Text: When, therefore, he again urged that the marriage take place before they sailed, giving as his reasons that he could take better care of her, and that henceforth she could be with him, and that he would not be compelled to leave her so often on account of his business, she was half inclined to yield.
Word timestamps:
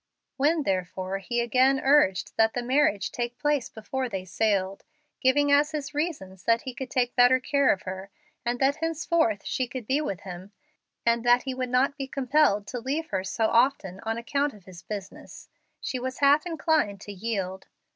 When, 0.35 0.63
therefore, 0.63 1.19
he 1.19 1.39
again 1.41 1.79
urged 1.79 2.35
that 2.35 2.55
the 2.55 2.63
marriage 2.63 3.11
take 3.11 3.37
place 3.37 3.69
before 3.69 4.09
they 4.09 4.25
sailed, 4.25 4.83
giving 5.21 5.51
as 5.51 5.73
his 5.73 5.93
reasons 5.93 6.41
that 6.45 6.63
he 6.63 6.73
could 6.73 6.89
take 6.89 7.15
better 7.15 7.39
care 7.39 7.71
of 7.71 7.83
her, 7.83 8.09
and 8.43 8.57
that 8.59 8.77
henceforth 8.77 9.45
she 9.45 9.67
could 9.67 9.85
be 9.85 10.01
with 10.01 10.21
him, 10.21 10.53
and 11.05 11.23
that 11.23 11.43
he 11.43 11.53
would 11.53 11.69
not 11.69 11.97
be 11.97 12.07
compelled 12.07 12.65
to 12.69 12.79
leave 12.79 13.09
her 13.11 13.23
so 13.23 13.45
often 13.45 13.99
on 14.01 14.17
account 14.17 14.55
of 14.55 14.65
his 14.65 14.81
business, 14.81 15.49
she 15.79 15.99
was 15.99 16.17
half 16.17 16.47
inclined 16.47 16.99
to 17.01 17.11
yield. 17.13 17.67